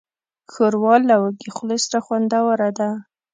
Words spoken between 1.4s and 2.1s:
خولې سره